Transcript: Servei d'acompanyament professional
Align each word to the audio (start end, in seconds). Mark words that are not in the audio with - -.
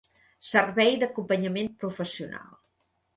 Servei 0.51 0.95
d'acompanyament 1.03 1.69
professional 1.83 2.57